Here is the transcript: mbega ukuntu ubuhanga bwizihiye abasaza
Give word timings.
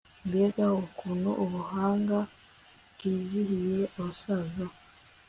mbega 0.27 0.65
ukuntu 0.83 1.29
ubuhanga 1.43 2.17
bwizihiye 2.93 3.79
abasaza 3.97 4.65